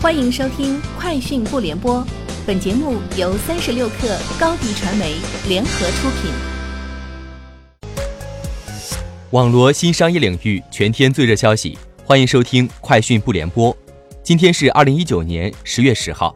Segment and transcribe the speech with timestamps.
[0.00, 1.96] 欢迎收听《快讯不联播》，
[2.46, 5.16] 本节目由三十六克高低传媒
[5.48, 6.30] 联合出品。
[9.30, 13.74] 网罗新商业领域全天最热消息，欢迎收听《快讯不联播》。
[14.22, 16.32] 今天是二零一九年十月十号。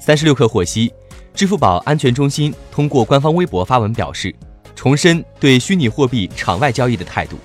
[0.00, 0.92] 三十六氪获悉，
[1.32, 4.34] 支付宝安全中心通过官方微博发文表示，
[4.74, 7.36] 重申对虚拟货币场外交易的态度，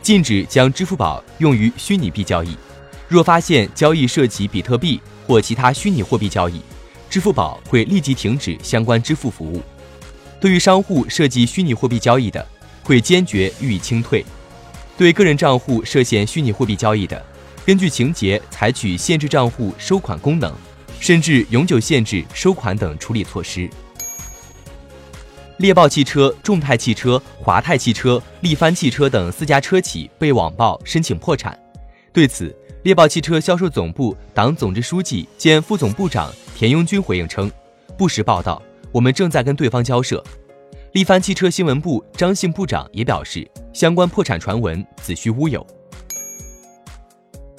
[0.00, 2.56] 禁止将支付宝用于虚拟币交易。
[3.08, 6.60] 若发现交易涉及比特币或其他虚拟货币交易，
[7.08, 9.62] 支付宝会立即停止相关支付服务。
[10.38, 12.46] 对于商户涉及虚拟货币交易的，
[12.82, 14.22] 会坚决予以清退；
[14.96, 17.24] 对个人账户涉嫌虚拟货币交易的，
[17.64, 20.52] 根据情节采取限制账户收款功能，
[21.00, 23.68] 甚至永久限制收款等处理措施。
[25.56, 31.58] 猎豹汽车、众泰汽车、华泰汽车、力帆汽车等四家车企被网曝申请破产，
[32.12, 32.54] 对此。
[32.84, 37.50] 猎豹汽车销售总部党总支书记兼副总部长田庸军回应称
[37.98, 40.22] ：“不实报道，我们正在跟对方交涉。”
[40.92, 45.66] 力帆汽车新闻部张姓部长也表示，相关破产传闻子虚乌有。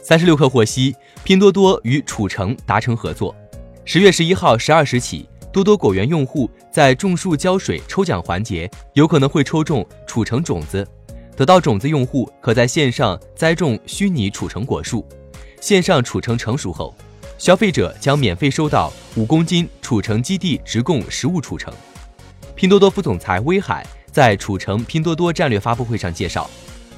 [0.02, 3.36] 三十六氪获悉，拼多多与褚橙达成合作，
[3.84, 10.88] 十月十一号十二时起，多多果园用户在种树浇水抽奖环节有可能会抽中褚橙种子。
[11.40, 15.08] 得到种子用户可在线上栽种虚拟褚成果树，
[15.62, 16.94] 线上褚橙成熟后，
[17.38, 21.74] 消费者将免费收到五公斤褚橙基地直供实物褚橙。
[22.56, 26.50] 拼多多副总裁威海在褚橙拼多多战略发布会上介绍，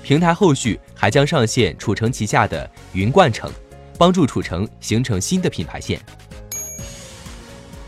[0.01, 3.47] 平台后续还将上线褚橙旗下的云冠橙，
[3.95, 6.01] 帮助褚橙形成新的品牌线。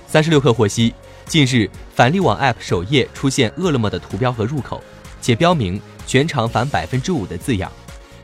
[0.05, 0.93] 三十六氪获悉，
[1.25, 4.81] 近日返利网 App 首页出现饿了么的图标和入口，
[5.21, 5.81] 且标明。
[6.05, 7.71] 全场返百分之五的字样，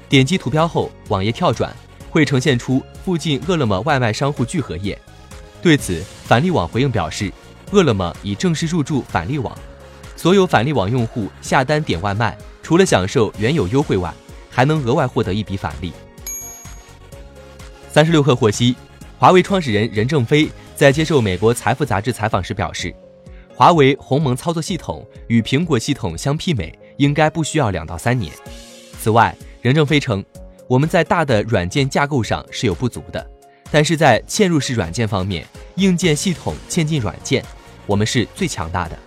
[0.10, 1.74] 点击图标后，网页跳转
[2.10, 5.00] 会呈现出附近饿了么外卖商户聚合页。
[5.62, 7.32] 对此，返利网回应表示，
[7.72, 9.58] 饿了么已正式入驻返利网，
[10.18, 14.14] 所有返利网用户下单点外卖，除了享受原有优惠外，
[14.50, 15.94] 还能额外获得一笔返利。
[17.90, 18.76] 三十六氪获悉，
[19.18, 22.94] 华为创始人任正非在接受美国财富杂志采访时表示，
[23.60, 26.74] 华为鸿蒙操作系统与苹果系统相媲美。
[26.96, 28.32] 应该不需要两到三年。
[29.02, 30.24] 此外，任正非称，
[30.66, 33.30] 我们在大的软件架构上是有不足的，
[33.70, 37.44] 但是在嵌入式软件方面，硬件系统嵌进软件，
[37.86, 38.98] 我们是最强大的。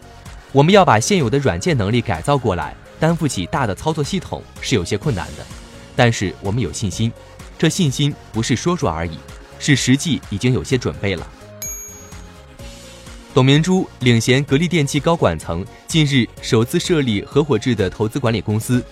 [0.53, 5.45] 我们要把现有的软件能力改造过来，担负起大的操作系统是有些困难的，
[5.97, 7.11] 但是我们有信心，
[7.59, 9.19] 这信心不是说说而已，
[9.59, 11.27] 是实际已经有些准备了。
[13.35, 18.85] 董明珠领衔格力电器高管层近日首次设立合伙制的投资管理公司，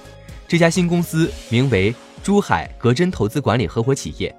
[0.49, 4.35] 这家新公司名为珠海格真投资管理合伙企业，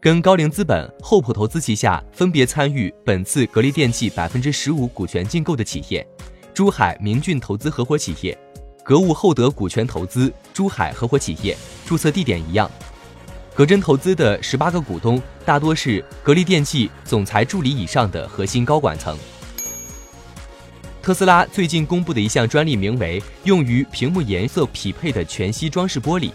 [0.00, 6.06] 跟高瓴资本、厚朴投资旗下分别参与本次格力电器百分之十五股权竞购的企业，
[6.54, 8.36] 珠海明骏投资合伙企业、
[8.82, 12.70] 格物厚德股权投资珠海合伙企业注册地点一样。
[13.54, 19.16] 格真投资的十八个股东大多是格力电器总裁助理以上的核心高管层。
[21.04, 26.30] 特斯拉最近公布的一项专利，名为“用于屏幕颜色匹配的全息装饰玻璃”，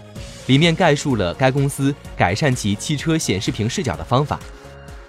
[0.45, 4.39] 里面概述了该公司改善其汽车显示屏视角的方法。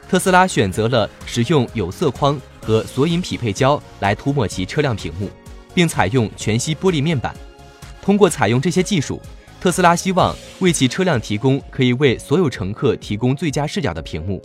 [0.09, 5.29] 特斯拉选择了使用有色框和索引匹配胶来涂抹其车辆屏幕，
[5.75, 7.37] 并采用全息玻璃面板。
[8.01, 9.21] 通过采用这些技术。
[9.61, 14.41] 特斯拉希望为其车辆提供可以为所有乘客提供最佳视角的屏幕。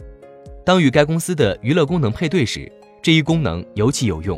[0.66, 2.70] 当与该公司的娱乐功能配对时，
[3.02, 4.38] 这一功能尤其有用。